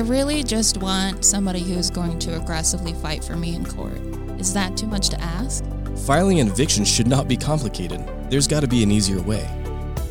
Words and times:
I 0.00 0.02
really 0.02 0.42
just 0.42 0.78
want 0.78 1.26
somebody 1.26 1.60
who's 1.60 1.90
going 1.90 2.18
to 2.20 2.34
aggressively 2.34 2.94
fight 2.94 3.22
for 3.22 3.36
me 3.36 3.54
in 3.54 3.66
court. 3.66 3.98
Is 4.40 4.54
that 4.54 4.74
too 4.74 4.86
much 4.86 5.10
to 5.10 5.20
ask? 5.20 5.62
Filing 6.06 6.40
an 6.40 6.48
eviction 6.48 6.86
should 6.86 7.06
not 7.06 7.28
be 7.28 7.36
complicated. 7.36 8.02
There's 8.30 8.46
got 8.46 8.60
to 8.60 8.66
be 8.66 8.82
an 8.82 8.90
easier 8.90 9.20
way. 9.20 9.46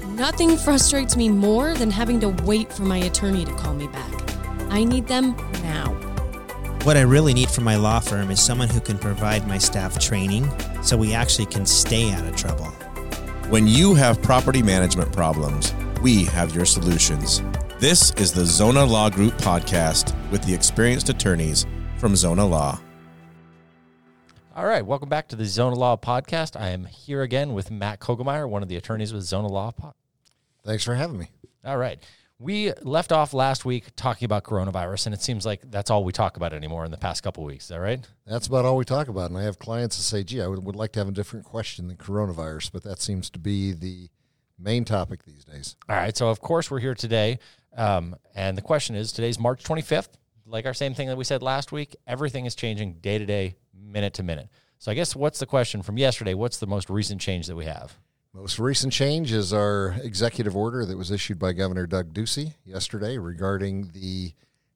Nothing 0.10 0.58
frustrates 0.58 1.18
me 1.18 1.28
more 1.28 1.74
than 1.74 1.90
having 1.90 2.20
to 2.20 2.30
wait 2.46 2.72
for 2.72 2.84
my 2.84 2.98
attorney 2.98 3.46
to 3.46 3.52
call 3.54 3.74
me 3.74 3.88
back. 3.88 4.14
I 4.70 4.84
need 4.84 5.08
them 5.08 5.36
now. 5.64 5.88
What 6.84 6.96
I 6.96 7.02
really 7.02 7.34
need 7.34 7.50
from 7.50 7.64
my 7.64 7.76
law 7.76 8.00
firm 8.00 8.30
is 8.30 8.40
someone 8.40 8.70
who 8.70 8.82
can 8.82 9.00
provide 9.00 9.48
my 9.48 9.58
staff 9.58 9.98
training 9.98 10.48
so 10.84 10.98
we 10.98 11.16
actually 11.16 11.48
can 11.48 11.66
stay 11.66 12.12
out 12.12 12.28
of 12.28 12.36
trouble. 12.36 12.68
When 13.50 13.66
you 13.66 13.96
have 13.96 14.22
property 14.22 14.62
management 14.62 15.12
problems, 15.12 15.74
we 16.04 16.26
have 16.26 16.56
your 16.56 16.66
solutions. 16.66 17.42
This 17.80 18.12
is 18.16 18.34
the 18.34 18.46
Zona 18.46 18.84
Law 18.84 19.10
Group 19.10 19.36
podcast 19.36 20.14
with 20.32 20.44
the 20.44 20.54
experienced 20.54 21.08
attorneys 21.08 21.66
from 21.96 22.14
Zona 22.14 22.46
Law. 22.46 22.78
All 24.54 24.66
right, 24.66 24.86
welcome 24.86 25.08
back 25.08 25.30
to 25.30 25.38
the 25.38 25.46
Zona 25.46 25.76
Law 25.76 25.96
podcast. 25.96 26.60
I 26.60 26.72
am 26.72 26.84
here 26.84 27.22
again 27.22 27.54
with 27.54 27.72
Matt 27.72 28.02
Koglmeier, 28.02 28.50
one 28.50 28.62
of 28.62 28.68
the 28.68 28.76
attorneys 28.76 29.14
with 29.14 29.24
Zona 29.24 29.48
Law. 29.48 29.72
Thanks 30.66 30.84
for 30.84 30.94
having 30.94 31.20
me. 31.20 31.30
All 31.64 31.78
right. 31.78 32.04
We 32.38 32.74
left 32.82 33.14
off 33.14 33.34
last 33.34 33.64
week 33.64 33.86
talking 33.96 34.26
about 34.26 34.44
coronavirus, 34.44 35.06
and 35.06 35.16
it 35.16 35.22
seems 35.22 35.46
like 35.46 35.62
that's 35.72 35.90
all 35.90 36.04
we 36.04 36.12
talk 36.12 36.36
about 36.36 36.52
anymore 36.52 36.84
in 36.84 36.92
the 36.92 36.98
past 36.98 37.24
couple 37.24 37.46
weeks. 37.46 37.64
Is 37.64 37.70
that 37.70 37.80
right? 37.80 38.06
That's 38.28 38.48
about 38.48 38.66
all 38.66 38.76
we 38.76 38.84
talk 38.84 39.08
about. 39.08 39.30
And 39.30 39.40
I 39.40 39.44
have 39.44 39.58
clients 39.58 39.96
that 39.96 40.04
say, 40.04 40.26
gee, 40.26 40.42
I 40.42 40.48
would, 40.48 40.66
would 40.66 40.76
like 40.76 40.92
to 40.92 41.00
have 41.00 41.08
a 41.08 41.14
different 41.14 41.46
question 41.46 41.88
than 41.88 41.96
coronavirus, 41.96 42.74
but 42.74 42.84
that 42.84 43.00
seems 43.02 43.30
to 43.30 43.40
be 43.40 43.72
the 43.72 44.10
main 44.60 44.84
topic 44.84 45.24
these 45.24 45.46
days. 45.46 45.78
All 45.88 45.96
right. 45.96 46.18
So, 46.18 46.28
of 46.28 46.42
course, 46.42 46.70
we're 46.70 46.80
here 46.80 46.94
today. 46.94 47.40
Um, 47.76 48.16
and 48.36 48.58
the 48.58 48.62
question 48.62 48.96
is 48.96 49.12
today's 49.12 49.40
March 49.40 49.64
25th. 49.64 50.10
Like 50.46 50.66
our 50.66 50.74
same 50.74 50.94
thing 50.94 51.08
that 51.08 51.18
we 51.18 51.24
said 51.24 51.44
last 51.44 51.72
week, 51.72 51.96
everything 52.08 52.46
is 52.46 52.56
changing 52.56 52.94
day 53.02 53.18
to 53.18 53.26
day, 53.26 53.56
minute 53.74 54.14
to 54.16 54.24
minute. 54.24 54.50
So, 54.80 54.92
I 54.92 54.96
guess 54.96 55.16
what's 55.16 55.40
the 55.40 55.46
question 55.46 55.82
from 55.82 55.98
yesterday? 55.98 56.34
What's 56.34 56.58
the 56.58 56.66
most 56.66 56.90
recent 56.90 57.22
change 57.22 57.48
that 57.48 57.56
we 57.56 57.66
have? 57.66 57.98
Most 58.34 58.60
recent 58.60 58.94
change 58.94 59.32
is 59.32 59.52
our 59.54 59.96
executive 60.02 60.56
order 60.56 60.86
that 60.86 60.98
was 60.98 61.12
issued 61.12 61.38
by 61.40 61.52
Governor 61.52 61.86
Doug 61.86 62.14
Ducey 62.14 62.54
yesterday 62.64 63.18
regarding 63.18 63.90
the 63.94 64.34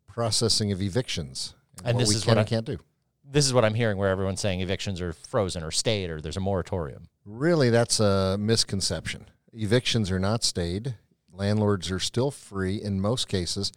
processing 0.07 0.71
of 0.71 0.81
evictions 0.81 1.53
and, 1.79 1.89
and 1.89 1.95
what 1.95 2.01
this 2.01 2.09
we 2.09 2.15
is 2.15 2.23
can 2.23 2.35
what 2.35 2.37
I, 2.39 2.43
can't 2.43 2.65
do. 2.65 2.79
This 3.23 3.45
is 3.45 3.53
what 3.53 3.63
I'm 3.63 3.75
hearing 3.75 3.97
where 3.97 4.09
everyone's 4.09 4.41
saying 4.41 4.61
evictions 4.61 5.01
are 5.01 5.13
frozen 5.13 5.63
or 5.63 5.71
stayed 5.71 6.09
or 6.09 6.19
there's 6.19 6.37
a 6.37 6.41
moratorium. 6.41 7.07
Really, 7.25 7.69
that's 7.69 7.99
a 7.99 8.37
misconception. 8.39 9.27
Evictions 9.53 10.11
are 10.11 10.19
not 10.19 10.43
stayed. 10.43 10.95
Landlords 11.33 11.89
are 11.89 11.99
still 11.99 12.31
free 12.31 12.81
in 12.81 13.01
most 13.01 13.27
cases 13.27 13.71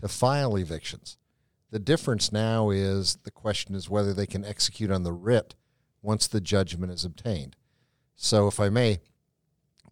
to 0.00 0.08
file 0.08 0.56
evictions. 0.56 1.18
The 1.70 1.78
difference 1.78 2.32
now 2.32 2.70
is 2.70 3.18
the 3.24 3.30
question 3.30 3.74
is 3.74 3.90
whether 3.90 4.14
they 4.14 4.26
can 4.26 4.44
execute 4.44 4.90
on 4.90 5.02
the 5.02 5.12
writ 5.12 5.54
once 6.02 6.26
the 6.26 6.40
judgment 6.40 6.92
is 6.92 7.04
obtained. 7.04 7.56
So, 8.16 8.46
if 8.46 8.58
I 8.60 8.68
may, 8.68 9.00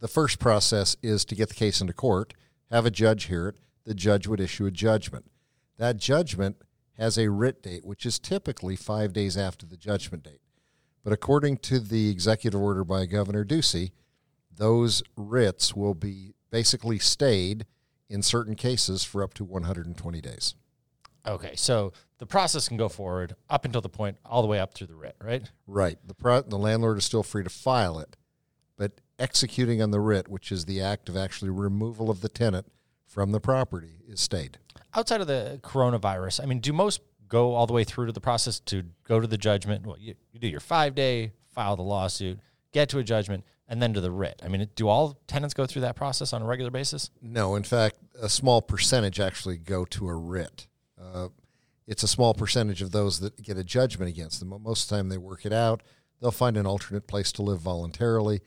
the 0.00 0.08
first 0.08 0.38
process 0.38 0.96
is 1.02 1.24
to 1.26 1.34
get 1.34 1.48
the 1.48 1.54
case 1.54 1.80
into 1.80 1.92
court, 1.92 2.34
have 2.70 2.86
a 2.86 2.90
judge 2.90 3.24
hear 3.24 3.48
it. 3.48 3.56
The 3.84 3.94
judge 3.94 4.26
would 4.26 4.40
issue 4.40 4.64
a 4.66 4.70
judgment. 4.70 5.30
That 5.76 5.96
judgment 5.96 6.56
has 6.98 7.18
a 7.18 7.30
writ 7.30 7.62
date, 7.62 7.84
which 7.84 8.06
is 8.06 8.18
typically 8.18 8.76
five 8.76 9.12
days 9.12 9.36
after 9.36 9.66
the 9.66 9.76
judgment 9.76 10.22
date. 10.22 10.40
But 11.02 11.12
according 11.12 11.58
to 11.58 11.80
the 11.80 12.10
executive 12.10 12.60
order 12.60 12.84
by 12.84 13.06
Governor 13.06 13.44
Ducey, 13.44 13.90
those 14.54 15.02
writs 15.16 15.74
will 15.74 15.94
be 15.94 16.34
basically 16.52 17.00
stayed 17.00 17.66
in 18.08 18.22
certain 18.22 18.54
cases 18.54 19.02
for 19.02 19.24
up 19.24 19.34
to 19.34 19.42
120 19.42 20.20
days. 20.20 20.54
Okay, 21.26 21.54
so 21.56 21.92
the 22.18 22.26
process 22.26 22.68
can 22.68 22.76
go 22.76 22.88
forward 22.88 23.34
up 23.48 23.64
until 23.64 23.80
the 23.80 23.88
point, 23.88 24.18
all 24.24 24.42
the 24.42 24.48
way 24.48 24.60
up 24.60 24.74
through 24.74 24.88
the 24.88 24.94
writ, 24.94 25.16
right? 25.20 25.50
Right. 25.66 25.98
The 26.06 26.14
pro- 26.14 26.42
the 26.42 26.58
landlord 26.58 26.98
is 26.98 27.04
still 27.04 27.22
free 27.22 27.42
to 27.42 27.50
file 27.50 27.98
it, 27.98 28.16
but 28.76 29.00
executing 29.18 29.80
on 29.80 29.92
the 29.92 30.00
writ, 30.00 30.28
which 30.28 30.52
is 30.52 30.66
the 30.66 30.80
act 30.80 31.08
of 31.08 31.16
actually 31.16 31.50
removal 31.50 32.10
of 32.10 32.20
the 32.20 32.28
tenant 32.28 32.66
from 33.06 33.32
the 33.32 33.40
property, 33.40 34.00
is 34.06 34.20
stayed. 34.20 34.58
Outside 34.94 35.20
of 35.20 35.26
the 35.26 35.60
coronavirus, 35.62 36.42
I 36.42 36.46
mean, 36.46 36.58
do 36.58 36.72
most 36.72 37.00
go 37.28 37.54
all 37.54 37.66
the 37.66 37.72
way 37.72 37.84
through 37.84 38.06
to 38.06 38.12
the 38.12 38.20
process 38.20 38.60
to 38.60 38.82
go 39.04 39.20
to 39.20 39.26
the 39.26 39.38
judgment? 39.38 39.86
Well, 39.86 39.96
you, 39.98 40.14
you 40.32 40.40
do 40.40 40.48
your 40.48 40.60
five 40.60 40.94
day, 40.94 41.32
file 41.52 41.76
the 41.76 41.82
lawsuit, 41.82 42.40
get 42.72 42.88
to 42.90 42.98
a 42.98 43.04
judgment, 43.04 43.44
and 43.68 43.80
then 43.80 43.94
to 43.94 44.00
the 44.00 44.10
writ. 44.10 44.40
I 44.44 44.48
mean, 44.48 44.68
do 44.74 44.88
all 44.88 45.18
tenants 45.26 45.54
go 45.54 45.66
through 45.66 45.82
that 45.82 45.96
process 45.96 46.32
on 46.32 46.42
a 46.42 46.44
regular 46.44 46.70
basis? 46.70 47.10
No. 47.20 47.54
In 47.54 47.62
fact, 47.62 47.96
a 48.20 48.28
small 48.28 48.60
percentage 48.60 49.20
actually 49.20 49.58
go 49.58 49.84
to 49.86 50.08
a 50.08 50.14
writ. 50.14 50.66
Uh, 51.00 51.28
it's 51.86 52.02
a 52.02 52.08
small 52.08 52.34
percentage 52.34 52.82
of 52.82 52.92
those 52.92 53.20
that 53.20 53.42
get 53.42 53.56
a 53.56 53.64
judgment 53.64 54.10
against 54.10 54.40
them. 54.40 54.54
Most 54.62 54.84
of 54.84 54.88
the 54.90 54.96
time, 54.96 55.08
they 55.08 55.18
work 55.18 55.44
it 55.44 55.52
out. 55.52 55.82
They'll 56.20 56.30
find 56.30 56.56
an 56.56 56.66
alternate 56.66 57.06
place 57.06 57.32
to 57.32 57.42
live 57.42 57.60
voluntarily. 57.60 58.40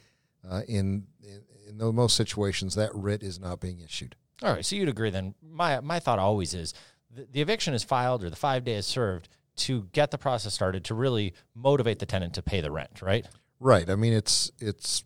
Uh, 0.49 0.61
in, 0.67 1.07
in, 1.21 1.41
in 1.67 1.77
the 1.77 1.91
most 1.91 2.15
situations, 2.15 2.75
that 2.75 2.93
writ 2.93 3.23
is 3.23 3.39
not 3.39 3.59
being 3.59 3.79
issued. 3.79 4.15
All 4.43 4.53
right, 4.53 4.65
so 4.65 4.75
you'd 4.75 4.89
agree 4.89 5.09
then. 5.09 5.33
My 5.41 5.79
my 5.79 5.99
thought 5.99 6.19
always 6.19 6.53
is 6.53 6.73
the, 7.09 7.27
the 7.31 7.41
eviction 7.41 7.73
is 7.73 7.83
filed 7.83 8.23
or 8.23 8.29
the 8.29 8.35
five 8.35 8.63
days 8.63 8.85
served 8.85 9.29
to 9.57 9.83
get 9.93 10.11
the 10.11 10.17
process 10.17 10.53
started 10.53 10.83
to 10.85 10.93
really 10.93 11.33
motivate 11.53 11.99
the 11.99 12.05
tenant 12.05 12.33
to 12.33 12.41
pay 12.41 12.59
the 12.59 12.71
rent, 12.71 13.01
right? 13.01 13.25
Right. 13.65 13.89
I 13.89 13.95
mean, 13.95 14.13
it's 14.13 14.51
it's 14.59 15.03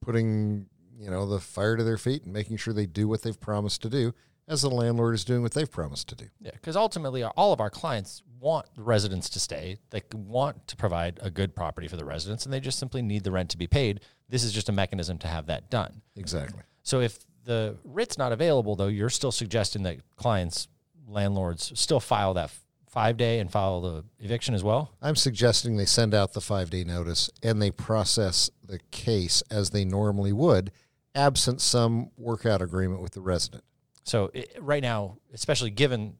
putting 0.00 0.66
you 0.98 1.08
know 1.08 1.24
the 1.24 1.38
fire 1.38 1.76
to 1.76 1.84
their 1.84 1.98
feet 1.98 2.24
and 2.24 2.32
making 2.32 2.56
sure 2.56 2.74
they 2.74 2.84
do 2.84 3.06
what 3.06 3.22
they've 3.22 3.38
promised 3.38 3.80
to 3.82 3.88
do, 3.88 4.12
as 4.48 4.62
the 4.62 4.70
landlord 4.70 5.14
is 5.14 5.24
doing 5.24 5.40
what 5.40 5.52
they've 5.52 5.70
promised 5.70 6.08
to 6.08 6.16
do. 6.16 6.24
Yeah, 6.40 6.50
because 6.50 6.74
ultimately, 6.74 7.22
all 7.22 7.52
of 7.52 7.60
our 7.60 7.70
clients 7.70 8.24
want 8.40 8.66
the 8.74 8.82
residents 8.82 9.30
to 9.30 9.38
stay. 9.38 9.78
They 9.90 10.02
want 10.12 10.66
to 10.66 10.74
provide 10.74 11.20
a 11.22 11.30
good 11.30 11.54
property 11.54 11.86
for 11.86 11.96
the 11.96 12.04
residents, 12.04 12.44
and 12.44 12.52
they 12.52 12.58
just 12.58 12.80
simply 12.80 13.02
need 13.02 13.22
the 13.22 13.30
rent 13.30 13.50
to 13.50 13.56
be 13.56 13.68
paid. 13.68 14.00
This 14.28 14.42
is 14.42 14.52
just 14.52 14.68
a 14.68 14.72
mechanism 14.72 15.16
to 15.18 15.28
have 15.28 15.46
that 15.46 15.70
done. 15.70 16.02
Exactly. 16.16 16.62
So 16.82 16.98
if 17.00 17.20
the 17.44 17.76
writ's 17.84 18.18
not 18.18 18.32
available, 18.32 18.74
though, 18.74 18.88
you're 18.88 19.10
still 19.10 19.30
suggesting 19.30 19.84
that 19.84 19.98
clients, 20.16 20.66
landlords, 21.06 21.70
still 21.78 22.00
file 22.00 22.34
that 22.34 22.50
five 22.92 23.16
day 23.16 23.38
and 23.38 23.50
file 23.50 23.80
the 23.80 24.04
eviction 24.20 24.54
as 24.54 24.62
well? 24.62 24.92
I'm 25.00 25.16
suggesting 25.16 25.76
they 25.76 25.86
send 25.86 26.14
out 26.14 26.34
the 26.34 26.42
five 26.42 26.68
day 26.68 26.84
notice 26.84 27.30
and 27.42 27.60
they 27.60 27.70
process 27.70 28.50
the 28.62 28.78
case 28.90 29.42
as 29.50 29.70
they 29.70 29.84
normally 29.84 30.32
would, 30.32 30.70
absent 31.14 31.62
some 31.62 32.10
workout 32.18 32.60
agreement 32.60 33.00
with 33.00 33.12
the 33.12 33.22
resident. 33.22 33.64
So 34.04 34.30
it, 34.34 34.56
right 34.60 34.82
now, 34.82 35.16
especially 35.32 35.70
given 35.70 36.16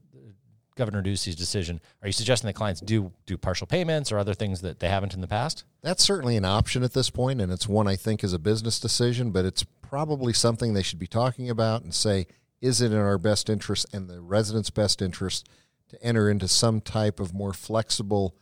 Governor 0.74 1.02
Ducey's 1.02 1.36
decision, 1.36 1.78
are 2.00 2.08
you 2.08 2.12
suggesting 2.12 2.46
that 2.48 2.54
clients 2.54 2.80
do 2.80 3.12
do 3.26 3.36
partial 3.36 3.66
payments 3.66 4.10
or 4.10 4.16
other 4.18 4.32
things 4.32 4.62
that 4.62 4.80
they 4.80 4.88
haven't 4.88 5.12
in 5.12 5.20
the 5.20 5.28
past? 5.28 5.64
That's 5.82 6.02
certainly 6.02 6.38
an 6.38 6.46
option 6.46 6.82
at 6.82 6.94
this 6.94 7.10
point, 7.10 7.42
and 7.42 7.52
it's 7.52 7.68
one 7.68 7.86
I 7.86 7.96
think 7.96 8.24
is 8.24 8.32
a 8.32 8.38
business 8.38 8.80
decision, 8.80 9.30
but 9.30 9.44
it's 9.44 9.64
probably 9.82 10.32
something 10.32 10.72
they 10.72 10.82
should 10.82 10.98
be 10.98 11.06
talking 11.06 11.50
about 11.50 11.82
and 11.82 11.94
say, 11.94 12.26
is 12.62 12.80
it 12.80 12.92
in 12.92 12.98
our 12.98 13.18
best 13.18 13.50
interest 13.50 13.84
and 13.92 14.08
the 14.08 14.22
residents' 14.22 14.70
best 14.70 15.02
interest 15.02 15.46
to 15.92 16.02
enter 16.02 16.28
into 16.28 16.48
some 16.48 16.80
type 16.80 17.20
of 17.20 17.32
more 17.32 17.52
flexible 17.52 18.34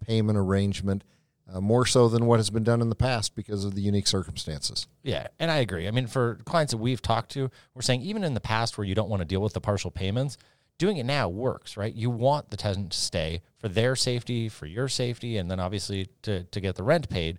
payment 0.00 0.36
arrangement, 0.36 1.04
uh, 1.52 1.60
more 1.60 1.86
so 1.86 2.08
than 2.08 2.26
what 2.26 2.38
has 2.38 2.50
been 2.50 2.64
done 2.64 2.80
in 2.80 2.88
the 2.88 2.94
past 2.94 3.34
because 3.34 3.64
of 3.64 3.74
the 3.74 3.82
unique 3.82 4.06
circumstances? 4.06 4.86
Yeah, 5.02 5.28
and 5.38 5.50
I 5.50 5.58
agree. 5.58 5.86
I 5.86 5.90
mean, 5.90 6.06
for 6.06 6.40
clients 6.44 6.72
that 6.72 6.78
we've 6.78 7.02
talked 7.02 7.30
to, 7.32 7.50
we're 7.74 7.82
saying 7.82 8.00
even 8.00 8.24
in 8.24 8.34
the 8.34 8.40
past 8.40 8.76
where 8.76 8.86
you 8.86 8.94
don't 8.94 9.08
want 9.08 9.20
to 9.20 9.26
deal 9.26 9.40
with 9.40 9.52
the 9.52 9.60
partial 9.60 9.90
payments, 9.90 10.36
doing 10.78 10.96
it 10.96 11.04
now 11.04 11.28
works, 11.28 11.76
right? 11.76 11.94
You 11.94 12.10
want 12.10 12.50
the 12.50 12.56
tenant 12.56 12.92
to 12.92 12.98
stay 12.98 13.42
for 13.58 13.68
their 13.68 13.94
safety, 13.94 14.48
for 14.48 14.66
your 14.66 14.88
safety, 14.88 15.36
and 15.36 15.50
then 15.50 15.60
obviously 15.60 16.08
to, 16.22 16.44
to 16.44 16.60
get 16.60 16.74
the 16.74 16.82
rent 16.82 17.08
paid. 17.08 17.38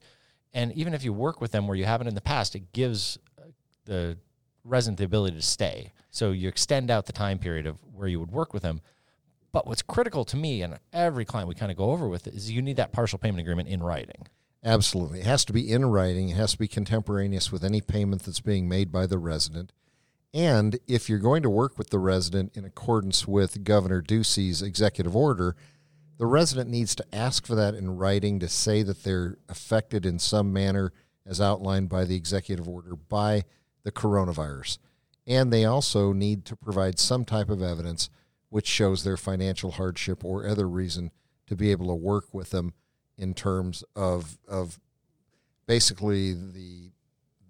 And 0.54 0.72
even 0.74 0.94
if 0.94 1.04
you 1.04 1.12
work 1.12 1.42
with 1.42 1.52
them 1.52 1.68
where 1.68 1.76
you 1.76 1.86
haven't 1.86 2.08
in 2.08 2.16
the 2.16 2.22
past, 2.22 2.56
it 2.56 2.72
gives 2.72 3.18
the 3.86 4.18
resident 4.64 5.00
the 5.00 5.06
ability 5.06 5.36
to 5.36 5.42
stay. 5.42 5.92
So 6.12 6.32
you 6.32 6.48
extend 6.48 6.90
out 6.90 7.08
the 7.08 7.14
time 7.14 7.40
period 7.40 7.66
of 7.66 7.78
where 7.94 8.08
you 8.08 8.20
would 8.20 8.32
work 8.32 8.54
with 8.54 8.64
them. 8.64 8.82
But 9.56 9.68
what's 9.68 9.82
critical 9.82 10.26
to 10.26 10.36
me 10.36 10.64
and 10.64 10.80
every 10.92 11.24
client 11.24 11.48
we 11.48 11.56
kind 11.56 11.72
of 11.72 11.78
go 11.78 11.92
over 11.92 12.10
with 12.10 12.28
is 12.28 12.52
you 12.52 12.62
need 12.62 12.76
that 12.76 12.92
partial 12.92 13.18
payment 13.18 13.40
agreement 13.40 13.70
in 13.70 13.82
writing. 13.82 14.28
Absolutely. 14.66 15.22
It 15.22 15.26
has 15.28 15.46
to 15.46 15.54
be 15.54 15.72
in 15.72 15.86
writing. 15.86 16.28
It 16.28 16.36
has 16.36 16.52
to 16.52 16.58
be 16.58 16.68
contemporaneous 16.68 17.54
with 17.54 17.64
any 17.64 17.80
payment 17.80 18.24
that's 18.24 18.42
being 18.42 18.68
made 18.68 18.92
by 18.92 19.06
the 19.06 19.18
resident. 19.18 19.72
And 20.34 20.78
if 20.88 21.08
you're 21.08 21.20
going 21.20 21.42
to 21.42 21.50
work 21.50 21.78
with 21.78 21.90
the 21.90 22.00
resident 22.00 22.58
in 22.58 22.66
accordance 22.66 23.30
with 23.30 23.64
Governor 23.64 24.02
Ducey's 24.02 24.62
executive 24.62 25.16
order, 25.16 25.56
the 26.18 26.26
resident 26.26 26.70
needs 26.70 26.94
to 26.96 27.06
ask 27.16 27.48
for 27.48 27.56
that 27.56 27.76
in 27.76 27.96
writing 27.96 28.40
to 28.40 28.50
say 28.50 28.84
that 28.84 29.06
they're 29.06 29.38
affected 29.48 30.06
in 30.06 30.20
some 30.20 30.52
manner 30.52 30.92
as 31.26 31.40
outlined 31.40 31.88
by 31.88 32.04
the 32.04 32.18
executive 32.18 32.68
order 32.68 32.98
by 32.98 33.46
the 33.84 33.92
coronavirus. 33.94 34.80
And 35.26 35.54
they 35.54 35.64
also 35.64 36.12
need 36.12 36.44
to 36.44 36.58
provide 36.58 37.00
some 37.00 37.24
type 37.24 37.50
of 37.50 37.64
evidence 37.64 38.10
which 38.50 38.68
shows 38.68 39.04
their 39.04 39.18
financial 39.18 39.72
hardship 39.72 40.24
or 40.24 40.48
other 40.48 40.68
reason 40.68 41.12
to 41.48 41.56
be 41.56 41.72
able 41.72 41.88
to 41.88 41.96
work 41.96 42.34
with 42.34 42.52
them 42.52 42.74
in 43.18 43.34
terms 43.34 43.84
of 43.96 44.38
of 44.48 44.80
basically 45.68 46.34
the 46.34 46.92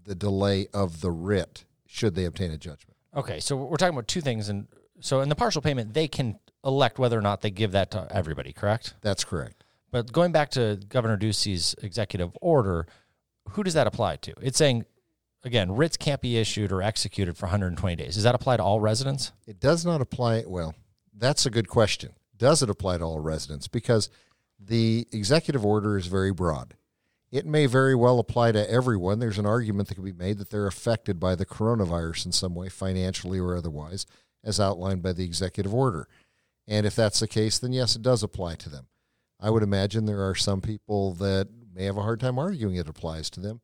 the 0.05 0.15
delay 0.15 0.67
of 0.73 1.01
the 1.01 1.11
writ 1.11 1.65
should 1.85 2.15
they 2.15 2.25
obtain 2.25 2.51
a 2.51 2.57
judgment. 2.57 2.97
Okay, 3.15 3.39
so 3.39 3.55
we're 3.55 3.77
talking 3.77 3.95
about 3.95 4.07
two 4.07 4.21
things, 4.21 4.49
and 4.49 4.67
so 4.99 5.21
in 5.21 5.29
the 5.29 5.35
partial 5.35 5.61
payment, 5.61 5.93
they 5.93 6.07
can 6.07 6.37
elect 6.63 6.99
whether 6.99 7.17
or 7.17 7.21
not 7.21 7.41
they 7.41 7.51
give 7.51 7.71
that 7.71 7.91
to 7.91 8.07
everybody, 8.11 8.51
correct? 8.51 8.95
That's 9.01 9.23
correct. 9.23 9.63
But 9.91 10.11
going 10.11 10.31
back 10.31 10.49
to 10.51 10.79
Governor 10.89 11.15
Ducey's 11.15 11.75
executive 11.81 12.37
order, 12.41 12.87
who 13.51 13.63
does 13.63 13.75
that 13.75 13.87
apply 13.87 14.17
to? 14.17 14.33
It's 14.41 14.57
saying, 14.57 14.85
again, 15.45 15.71
writs 15.75 15.95
can't 15.95 16.21
be 16.21 16.37
issued 16.37 16.71
or 16.71 16.81
executed 16.81 17.37
for 17.37 17.45
120 17.45 17.95
days. 17.95 18.15
Does 18.15 18.23
that 18.23 18.35
apply 18.35 18.57
to 18.57 18.63
all 18.63 18.81
residents? 18.81 19.31
It 19.47 19.59
does 19.59 19.85
not 19.85 20.01
apply. 20.01 20.43
Well, 20.45 20.75
that's 21.17 21.45
a 21.45 21.49
good 21.49 21.67
question. 21.67 22.11
Does 22.37 22.61
it 22.61 22.69
apply 22.69 22.97
to 22.97 23.03
all 23.03 23.19
residents? 23.19 23.67
Because 23.67 24.09
the 24.59 25.07
executive 25.11 25.65
order 25.65 25.97
is 25.97 26.07
very 26.07 26.31
broad. 26.31 26.75
It 27.31 27.45
may 27.45 27.65
very 27.65 27.95
well 27.95 28.19
apply 28.19 28.51
to 28.53 28.69
everyone. 28.69 29.19
There's 29.19 29.39
an 29.39 29.45
argument 29.45 29.87
that 29.87 29.95
can 29.95 30.03
be 30.03 30.13
made 30.13 30.37
that 30.37 30.49
they're 30.49 30.67
affected 30.67 31.19
by 31.19 31.35
the 31.35 31.45
coronavirus 31.45 32.27
in 32.27 32.31
some 32.31 32.55
way, 32.55 32.69
financially 32.69 33.39
or 33.39 33.55
otherwise, 33.55 34.05
as 34.43 34.59
outlined 34.59 35.01
by 35.01 35.13
the 35.13 35.25
executive 35.25 35.73
order. 35.73 36.07
And 36.67 36.85
if 36.85 36.95
that's 36.95 37.19
the 37.19 37.27
case, 37.27 37.59
then 37.59 37.73
yes, 37.73 37.95
it 37.95 38.01
does 38.01 38.23
apply 38.23 38.55
to 38.55 38.69
them. 38.69 38.87
I 39.39 39.49
would 39.49 39.63
imagine 39.63 40.05
there 40.05 40.27
are 40.27 40.35
some 40.35 40.61
people 40.61 41.13
that 41.15 41.49
may 41.73 41.85
have 41.85 41.97
a 41.97 42.03
hard 42.03 42.19
time 42.19 42.39
arguing 42.39 42.75
it 42.75 42.87
applies 42.87 43.29
to 43.31 43.39
them, 43.39 43.61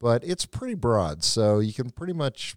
but 0.00 0.24
it's 0.24 0.46
pretty 0.46 0.74
broad. 0.74 1.22
So 1.22 1.58
you 1.58 1.74
can 1.74 1.90
pretty 1.90 2.14
much 2.14 2.56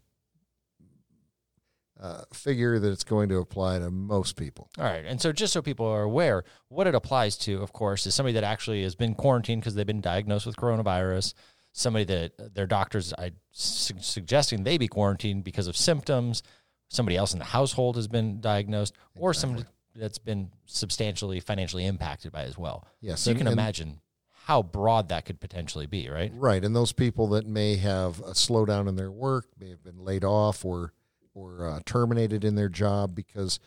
uh, 2.00 2.24
figure 2.34 2.80
that 2.80 2.92
it's 2.92 3.04
going 3.04 3.30
to 3.30 3.38
apply 3.38 3.80
to 3.80 3.90
most 3.92 4.36
people. 4.36 4.69
All 4.78 4.84
right. 4.86 5.06
And 5.06 5.22
so, 5.22 5.31
just 5.31 5.54
so 5.54 5.62
people 5.62 5.86
are 5.86 6.01
aware, 6.04 6.44
what 6.69 6.88
it 6.88 6.95
applies 6.95 7.38
to, 7.40 7.62
of 7.62 7.72
course, 7.74 8.06
is 8.06 8.16
somebody 8.16 8.34
that 8.34 8.44
actually 8.44 8.84
has 8.84 8.95
been 8.95 9.13
quarantined 9.16 9.62
because 9.62 9.75
they've 9.75 9.86
been 9.86 10.01
diagnosed 10.01 10.45
with 10.45 10.56
coronavirus, 10.56 11.34
somebody 11.72 12.06
that 12.06 12.56
their 12.56 12.68
doctors 12.68 13.13
are 13.13 13.30
su- 13.51 13.94
suggesting 14.00 14.63
they 14.63 14.78
be 14.78 14.88
quarantined 14.88 15.44
because 15.44 15.68
of 15.68 15.78
symptoms, 15.78 16.42
somebody 16.90 17.16
else 17.16 17.34
in 17.34 17.40
the 17.40 17.45
household 17.45 17.95
has 17.95 18.07
been 18.07 18.42
diagnosed, 18.42 18.94
or 19.16 19.34
somebody 19.34 19.66
that's 19.95 20.18
been 20.18 20.50
substantially 20.66 21.40
financially 21.40 21.86
impacted 21.86 22.31
by 22.31 22.42
it 22.42 22.48
as 22.50 22.57
well. 22.57 22.88
Yes, 23.01 23.22
So, 23.22 23.30
you 23.30 23.38
can 23.38 23.48
and- 23.48 23.54
imagine 23.54 24.00
how 24.45 24.62
broad 24.62 25.07
that 25.07 25.24
could 25.25 25.40
potentially 25.40 25.86
be, 25.86 26.10
right? 26.10 26.30
Right, 26.36 26.66
and 26.66 26.75
those 26.75 26.92
people 26.92 27.28
that 27.30 27.45
may 27.45 27.78
have 27.78 28.19
a 28.19 28.31
slowdown 28.31 28.90
in 28.90 28.95
their 28.98 29.12
work, 29.12 29.45
may 29.57 29.69
have 29.69 29.81
been 29.84 30.00
laid 30.04 30.25
off 30.25 30.66
or 30.66 30.92
or 31.33 31.68
uh, 31.68 31.80
terminated 31.85 32.44
in 32.44 32.56
their 32.56 32.69
job 32.69 33.15
because 33.15 33.59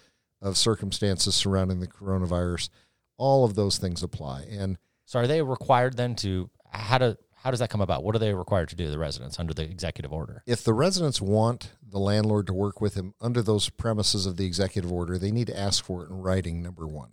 of 0.43 0.57
circumstances 0.57 1.35
surrounding 1.35 1.81
the 1.81 1.87
coronavirus, 1.87 2.69
all 3.17 3.45
of 3.45 3.55
those 3.55 3.79
things 3.79 4.03
apply. 4.03 4.43
And 4.51 4.79
So, 5.05 5.21
are 5.21 5.27
they 5.27 5.43
required 5.43 5.97
then 5.97 6.15
to, 6.17 6.51
how, 6.71 6.99
do, 6.99 7.17
how 7.35 7.51
does 7.51 7.61
that 7.61 7.71
come 7.71 7.81
about? 7.81 8.05
What 8.05 8.15
are 8.15 8.19
they 8.19 8.35
required 8.35 8.69
to 8.71 8.77
do, 8.77 8.91
the 8.91 8.99
residents, 8.99 9.39
under 9.39 9.55
the 9.55 9.65
executive 9.65 10.13
order? 10.13 10.43
if 10.47 10.63
the 10.63 10.75
residents 10.75 11.21
want 11.21 11.73
the 11.89 11.99
landlord 11.99 12.47
to 12.49 12.53
work 12.53 12.81
with 12.81 12.95
them 12.95 13.15
under 13.21 13.41
those 13.43 13.69
premises 13.71 14.27
of 14.27 14.37
the 14.37 14.45
executive 14.45 14.93
order, 14.93 15.17
they 15.19 15.31
need 15.31 15.47
to 15.47 15.59
ask 15.59 15.85
for 15.85 16.05
it 16.05 16.11
in 16.11 16.17
writing, 16.17 16.63
number 16.63 16.87
one. 16.87 17.13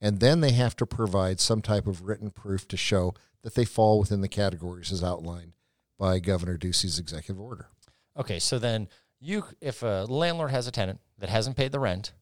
And 0.00 0.20
then 0.20 0.40
they 0.40 0.52
have 0.52 0.76
to 0.76 0.86
provide 0.86 1.40
some 1.40 1.60
type 1.60 1.86
of 1.86 2.02
written 2.02 2.30
proof 2.30 2.66
to 2.68 2.76
show 2.76 3.14
that 3.42 3.54
they 3.54 3.64
fall 3.64 3.98
within 3.98 4.20
the 4.20 4.28
categories 4.28 4.92
as 4.92 5.02
outlined 5.02 5.52
by 5.98 6.18
Governor 6.18 6.56
Ducey's 6.56 6.98
executive 6.98 7.40
order. 7.40 7.68
Okay, 8.16 8.38
so 8.38 8.58
then 8.58 8.88
you, 9.20 9.44
if 9.60 9.82
a 9.82 10.06
landlord 10.08 10.50
has 10.50 10.66
a 10.66 10.72
tenant 10.72 11.00
that 11.18 11.28
hasn't 11.28 11.56
paid 11.56 11.72
the 11.72 11.80
rent, 11.80 12.12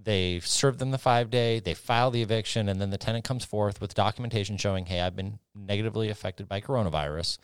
they 0.00 0.40
serve 0.40 0.78
them 0.78 0.90
the 0.90 0.98
five 0.98 1.30
day, 1.30 1.58
they 1.60 1.74
file 1.74 2.10
the 2.10 2.22
eviction, 2.22 2.68
and 2.68 2.80
then 2.80 2.90
the 2.90 2.98
tenant 2.98 3.24
comes 3.24 3.44
forth 3.44 3.80
with 3.80 3.94
documentation 3.94 4.56
showing, 4.56 4.86
hey, 4.86 5.00
I've 5.00 5.16
been 5.16 5.38
negatively 5.54 6.08
affected 6.08 6.48
by 6.48 6.60
coronavirus. 6.60 7.38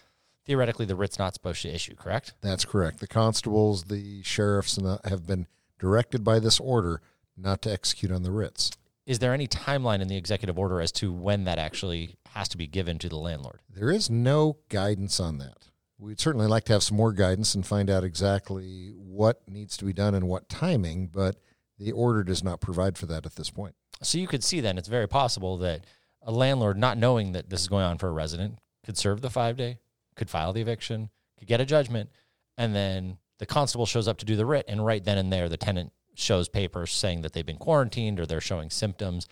Theoretically, 0.45 0.87
the 0.87 0.95
writ's 0.95 1.19
not 1.19 1.35
supposed 1.35 1.63
to 1.63 1.75
issue, 1.75 1.97
correct? 1.97 2.35
That's 2.43 2.65
correct. 2.65 3.01
The 3.01 3.07
constables, 3.07 3.85
the 3.85 4.23
sheriffs, 4.23 4.79
have 5.05 5.27
been 5.27 5.47
directed 5.79 6.23
by 6.23 6.39
this 6.39 6.61
order 6.61 7.01
not 7.37 7.63
to 7.63 7.73
execute 7.73 8.13
on 8.13 8.23
the 8.23 8.31
writs. 8.31 8.71
Is 9.07 9.19
there 9.19 9.35
any 9.35 9.49
timeline 9.49 10.01
in 10.01 10.09
the 10.09 10.17
executive 10.17 10.59
order 10.59 10.81
as 10.81 10.93
to 10.93 11.13
when 11.13 11.45
that 11.45 11.59
actually 11.59 12.17
has 12.31 12.49
to 12.51 12.57
be 12.57 12.67
given 12.67 12.99
to 12.99 13.09
the 13.09 13.17
landlord? 13.17 13.61
There 13.69 13.91
is 13.91 14.09
no 14.09 14.59
guidance 14.69 15.19
on 15.19 15.39
that. 15.39 15.69
We'd 15.99 16.21
certainly 16.21 16.47
like 16.47 16.65
to 16.65 16.73
have 16.73 16.83
some 16.83 16.97
more 16.97 17.13
guidance 17.13 17.55
and 17.55 17.65
find 17.65 17.89
out 17.89 18.05
exactly 18.05 18.93
what 18.97 19.49
needs 19.49 19.77
to 19.77 19.85
be 19.85 19.93
done 19.93 20.15
and 20.15 20.29
what 20.29 20.49
timing, 20.49 21.07
but 21.07 21.37
the 21.79 21.93
order 21.93 22.25
does 22.25 22.43
not 22.43 22.61
provide 22.61 22.99
for 22.99 23.07
that 23.07 23.27
at 23.27 23.37
this 23.37 23.51
point. 23.51 23.75
So 24.03 24.19
you 24.19 24.27
could 24.27 24.43
see 24.43 24.61
then 24.61 24.77
it's 24.77 24.89
very 24.89 25.07
possible 25.07 25.57
that 25.59 25.85
a 26.23 26.33
landlord, 26.33 26.77
not 26.77 26.99
knowing 26.99 27.33
that 27.33 27.51
this 27.51 27.61
is 27.61 27.69
going 27.69 27.85
on 27.85 27.99
for 27.99 28.09
a 28.09 28.13
resident, 28.13 28.59
could 28.85 28.99
serve 28.99 29.21
the 29.21 29.31
five 29.31 29.57
day, 29.57 29.79
could 30.17 30.31
file 30.31 30.53
the 30.53 30.61
eviction, 30.61 31.11
could 31.39 31.49
get 31.49 31.61
a 31.61 31.67
judgment, 31.67 32.11
and 32.59 32.75
then 32.75 33.19
the 33.39 33.47
constable 33.47 33.87
shows 33.87 34.09
up 34.09 34.19
to 34.19 34.25
do 34.25 34.37
the 34.37 34.47
writ, 34.47 34.65
and 34.69 34.85
right 34.85 35.05
then 35.05 35.19
and 35.19 35.33
there, 35.33 35.49
the 35.49 35.57
tenant 35.57 35.93
shows 36.15 36.49
papers 36.49 36.93
saying 36.93 37.23
that 37.23 37.33
they've 37.33 37.47
been 37.47 37.57
quarantined 37.57 38.21
or 38.21 38.27
they're 38.27 38.41
showing 38.41 38.71
symptoms. 38.71 39.27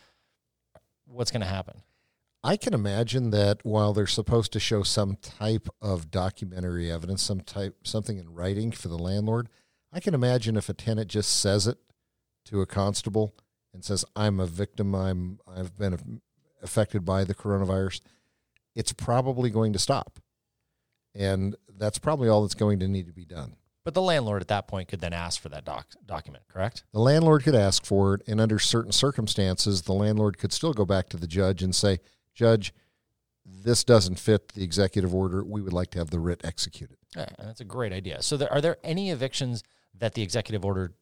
What's 1.07 1.31
going 1.31 1.43
to 1.43 1.47
happen? 1.47 1.83
I 2.45 2.57
can 2.57 2.75
imagine 2.75 3.31
that 3.31 3.65
while 3.65 3.93
they're 3.93 4.07
supposed 4.07 4.53
to 4.53 4.61
show 4.61 4.83
some 4.83 5.17
type 5.17 5.69
of 5.81 6.11
documentary 6.11 6.91
evidence, 6.91 7.23
some 7.23 7.41
type 7.41 7.77
something 7.85 8.19
in 8.19 8.35
writing 8.35 8.73
for 8.73 8.89
the 8.89 8.99
landlord, 8.99 9.49
I 9.93 10.01
can 10.01 10.13
imagine 10.13 10.57
if 10.57 10.69
a 10.69 10.75
tenant 10.75 11.09
just 11.09 11.41
says 11.41 11.69
it 11.69 11.79
to 12.47 12.61
a 12.61 12.67
constable 12.67 13.37
and 13.73 13.85
says, 13.85 14.05
"I'm 14.17 14.41
a 14.41 14.47
victim. 14.47 14.95
I'm 14.95 15.39
I've 15.47 15.79
been 15.79 16.21
affected 16.61 17.05
by 17.05 17.23
the 17.23 17.35
coronavirus," 17.35 18.01
it's 18.75 18.93
probably 18.93 19.51
going 19.51 19.73
to 19.75 19.79
stop, 19.79 20.19
and 21.15 21.55
that's 21.69 21.99
probably 21.99 22.29
all 22.29 22.43
that's 22.43 22.55
going 22.55 22.81
to 22.81 22.89
need 22.89 23.07
to 23.07 23.13
be 23.13 23.25
done. 23.25 23.55
But 23.85 23.95
the 23.95 24.03
landlord 24.03 24.43
at 24.43 24.49
that 24.49 24.67
point 24.67 24.89
could 24.89 25.01
then 25.01 25.13
ask 25.13 25.41
for 25.41 25.49
that 25.51 25.65
doc- 25.65 25.95
document, 26.07 26.45
correct? 26.49 26.85
The 26.93 27.01
landlord 27.01 27.43
could 27.43 27.55
ask 27.55 27.85
for 27.85 28.15
it, 28.15 28.23
and 28.27 28.41
under 28.41 28.59
certain 28.59 28.93
circumstances, 28.93 29.83
the 29.83 29.93
landlord 29.93 30.39
could 30.39 30.53
still 30.53 30.73
go 30.73 30.85
back 30.85 31.09
to 31.11 31.17
the 31.17 31.27
judge 31.27 31.63
and 31.63 31.75
say, 31.75 31.99
Judge, 32.35 32.73
this 33.45 33.85
doesn't 33.85 34.19
fit 34.19 34.49
the 34.55 34.63
executive 34.63 35.15
order. 35.15 35.45
We 35.45 35.63
would 35.63 35.73
like 35.73 35.91
to 35.93 35.99
have 35.99 36.11
the 36.11 36.21
writ 36.21 36.41
executed. 36.45 36.97
Yeah, 37.17 37.27
that's 37.39 37.61
a 37.61 37.65
great 37.65 37.93
idea. 37.93 38.23
So, 38.23 38.37
there, 38.37 38.53
are 38.53 38.61
there 38.61 38.79
any 38.85 39.11
evictions 39.11 39.63
that 39.99 40.15
the 40.15 40.23
executive 40.23 40.65
order 40.65 40.93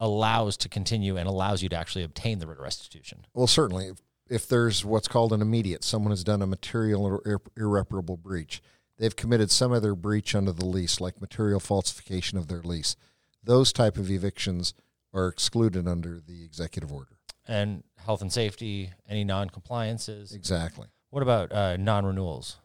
allows 0.00 0.56
to 0.58 0.68
continue 0.68 1.16
and 1.16 1.28
allows 1.28 1.62
you 1.62 1.68
to 1.68 1.76
actually 1.76 2.04
obtain 2.04 2.38
the 2.38 2.46
writ 2.46 2.58
of 2.58 2.64
restitution? 2.64 3.26
Well, 3.34 3.46
certainly, 3.46 3.88
if, 3.88 3.98
if 4.28 4.48
there's 4.48 4.84
what's 4.84 5.08
called 5.08 5.32
an 5.32 5.42
immediate, 5.42 5.84
someone 5.84 6.10
has 6.10 6.24
done 6.24 6.42
a 6.42 6.46
material 6.46 7.04
or 7.04 7.22
ir- 7.24 7.40
irreparable 7.56 8.16
breach, 8.16 8.60
they've 8.98 9.16
committed 9.16 9.50
some 9.50 9.72
other 9.72 9.94
breach 9.94 10.34
under 10.34 10.52
the 10.52 10.66
lease, 10.66 11.00
like 11.00 11.20
material 11.20 11.60
falsification 11.60 12.38
of 12.38 12.48
their 12.48 12.62
lease. 12.62 12.96
Those 13.42 13.72
type 13.72 13.96
of 13.96 14.10
evictions 14.10 14.74
are 15.14 15.28
excluded 15.28 15.88
under 15.88 16.20
the 16.20 16.44
executive 16.44 16.92
order. 16.92 17.17
And 17.48 17.82
health 17.96 18.20
and 18.20 18.32
safety, 18.32 18.92
any 19.08 19.24
non-compliances? 19.24 20.32
Exactly. 20.32 20.86
What 21.10 21.22
about 21.22 21.50
uh, 21.52 21.76
non-renewals? 21.78 22.58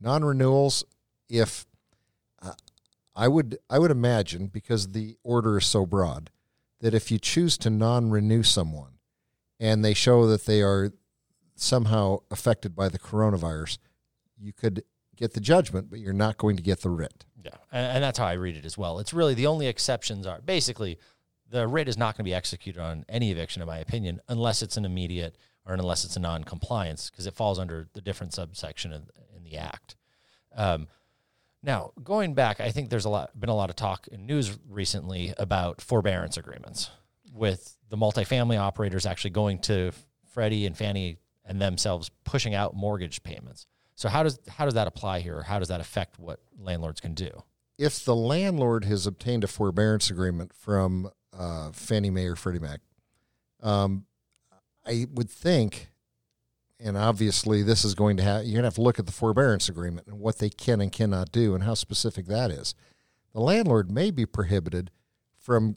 non-renewals 0.00 0.84
if 1.28 1.66
uh, 2.42 2.52
i 3.14 3.26
would 3.26 3.58
i 3.70 3.78
would 3.78 3.90
imagine 3.90 4.46
because 4.46 4.88
the 4.92 5.16
order 5.24 5.56
is 5.56 5.64
so 5.66 5.86
broad 5.86 6.30
that 6.80 6.92
if 6.92 7.10
you 7.10 7.18
choose 7.18 7.56
to 7.56 7.70
non-renew 7.70 8.42
someone 8.42 8.98
and 9.58 9.82
they 9.82 9.94
show 9.94 10.26
that 10.26 10.44
they 10.44 10.60
are 10.60 10.92
somehow 11.54 12.18
affected 12.30 12.76
by 12.76 12.88
the 12.88 12.98
coronavirus 12.98 13.78
you 14.38 14.52
could 14.52 14.84
get 15.16 15.32
the 15.32 15.40
judgment 15.40 15.88
but 15.88 15.98
you're 15.98 16.12
not 16.12 16.36
going 16.36 16.56
to 16.56 16.62
get 16.62 16.80
the 16.82 16.90
writ 16.90 17.24
Yeah, 17.42 17.52
and, 17.72 17.94
and 17.96 18.04
that's 18.04 18.18
how 18.18 18.26
I 18.26 18.34
read 18.34 18.56
it 18.56 18.66
as 18.66 18.76
well. 18.76 18.98
It's 18.98 19.14
really 19.14 19.32
the 19.34 19.46
only 19.46 19.66
exceptions 19.66 20.26
are 20.26 20.40
basically 20.42 20.98
the 21.50 21.66
writ 21.66 21.88
is 21.88 21.96
not 21.96 22.16
going 22.16 22.24
to 22.24 22.30
be 22.30 22.34
executed 22.34 22.80
on 22.80 23.04
any 23.08 23.30
eviction, 23.30 23.62
in 23.62 23.68
my 23.68 23.78
opinion, 23.78 24.20
unless 24.28 24.62
it's 24.62 24.76
an 24.76 24.84
immediate 24.84 25.36
or 25.66 25.74
unless 25.74 26.04
it's 26.04 26.16
a 26.16 26.20
non-compliance, 26.20 27.10
because 27.10 27.26
it 27.26 27.34
falls 27.34 27.58
under 27.58 27.88
the 27.92 28.00
different 28.00 28.32
subsection 28.32 28.92
in, 28.92 29.02
in 29.36 29.44
the 29.44 29.56
act. 29.56 29.96
Um, 30.54 30.88
now, 31.62 31.92
going 32.02 32.34
back, 32.34 32.60
I 32.60 32.70
think 32.70 32.90
there's 32.90 33.04
a 33.04 33.10
lot 33.10 33.38
been 33.38 33.50
a 33.50 33.54
lot 33.54 33.70
of 33.70 33.76
talk 33.76 34.06
in 34.08 34.26
news 34.26 34.56
recently 34.68 35.34
about 35.38 35.80
forbearance 35.80 36.36
agreements 36.36 36.90
with 37.32 37.76
the 37.88 37.96
multifamily 37.96 38.58
operators 38.58 39.06
actually 39.06 39.30
going 39.30 39.58
to 39.60 39.90
Freddie 40.32 40.66
and 40.66 40.76
Fannie 40.76 41.18
and 41.44 41.60
themselves 41.60 42.10
pushing 42.24 42.54
out 42.54 42.74
mortgage 42.76 43.22
payments. 43.22 43.66
So 43.96 44.08
how 44.08 44.22
does 44.22 44.38
how 44.48 44.64
does 44.66 44.74
that 44.74 44.86
apply 44.86 45.20
here? 45.20 45.38
Or 45.38 45.42
how 45.42 45.58
does 45.58 45.68
that 45.68 45.80
affect 45.80 46.18
what 46.18 46.40
landlords 46.58 47.00
can 47.00 47.14
do? 47.14 47.42
if 47.78 48.04
the 48.04 48.16
landlord 48.16 48.84
has 48.84 49.06
obtained 49.06 49.44
a 49.44 49.46
forbearance 49.46 50.10
agreement 50.10 50.52
from 50.54 51.10
uh, 51.36 51.70
Fannie 51.72 52.10
Mae 52.10 52.26
or 52.26 52.36
Freddie 52.36 52.58
Mac, 52.58 52.80
um, 53.62 54.06
I 54.86 55.06
would 55.12 55.30
think, 55.30 55.88
and 56.78 56.96
obviously 56.96 57.62
this 57.62 57.84
is 57.84 57.94
going 57.94 58.16
to 58.18 58.22
have 58.22 58.44
you're 58.44 58.54
going 58.54 58.62
to 58.62 58.68
have 58.68 58.74
to 58.74 58.82
look 58.82 58.98
at 58.98 59.06
the 59.06 59.12
forbearance 59.12 59.68
agreement 59.68 60.06
and 60.06 60.18
what 60.18 60.38
they 60.38 60.50
can 60.50 60.80
and 60.80 60.92
cannot 60.92 61.32
do 61.32 61.54
and 61.54 61.64
how 61.64 61.74
specific 61.74 62.26
that 62.26 62.50
is. 62.50 62.74
The 63.32 63.40
landlord 63.40 63.90
may 63.90 64.10
be 64.10 64.26
prohibited 64.26 64.90
from 65.38 65.76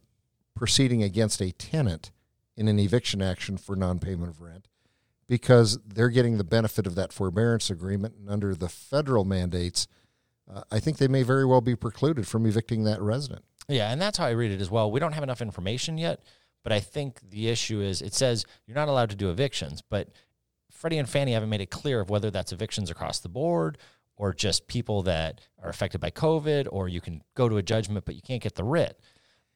proceeding 0.55 1.03
against 1.03 1.41
a 1.41 1.51
tenant 1.51 2.11
in 2.55 2.67
an 2.67 2.79
eviction 2.79 3.21
action 3.21 3.57
for 3.57 3.75
non-payment 3.75 4.29
of 4.29 4.41
rent 4.41 4.67
because 5.27 5.79
they're 5.85 6.09
getting 6.09 6.37
the 6.37 6.43
benefit 6.43 6.85
of 6.85 6.95
that 6.95 7.13
forbearance 7.13 7.69
agreement 7.69 8.15
and 8.19 8.29
under 8.29 8.55
the 8.55 8.69
federal 8.69 9.23
mandates 9.23 9.87
uh, 10.51 10.63
I 10.71 10.79
think 10.79 10.97
they 10.97 11.07
may 11.07 11.23
very 11.23 11.45
well 11.45 11.61
be 11.61 11.75
precluded 11.75 12.27
from 12.27 12.45
evicting 12.45 12.83
that 12.83 13.01
resident. 13.01 13.43
Yeah, 13.69 13.91
and 13.91 14.01
that's 14.01 14.17
how 14.17 14.25
I 14.25 14.31
read 14.31 14.51
it 14.51 14.61
as 14.61 14.71
well. 14.71 14.91
We 14.91 14.99
don't 14.99 15.13
have 15.13 15.23
enough 15.23 15.41
information 15.41 15.97
yet, 15.97 16.21
But 16.63 16.73
I 16.73 16.79
think 16.81 17.21
the 17.29 17.47
issue 17.47 17.79
is 17.79 18.01
it 18.01 18.13
says 18.13 18.45
you're 18.65 18.75
not 18.75 18.89
allowed 18.89 19.11
to 19.11 19.15
do 19.15 19.29
evictions, 19.29 19.81
but 19.87 20.09
Freddie 20.71 20.97
and 20.97 21.07
Fannie 21.07 21.33
haven't 21.33 21.49
made 21.49 21.61
it 21.61 21.69
clear 21.69 22.01
of 22.01 22.09
whether 22.09 22.31
that's 22.31 22.51
evictions 22.51 22.89
across 22.89 23.19
the 23.19 23.29
board 23.29 23.77
or 24.17 24.33
just 24.33 24.67
people 24.67 25.03
that 25.03 25.39
are 25.63 25.69
affected 25.69 26.01
by 26.01 26.11
COVID, 26.11 26.67
or 26.69 26.89
you 26.89 26.99
can 26.99 27.21
go 27.35 27.47
to 27.47 27.55
a 27.55 27.63
judgment, 27.63 28.03
but 28.03 28.15
you 28.15 28.21
can't 28.21 28.43
get 28.43 28.55
the 28.55 28.65
writ. 28.65 28.99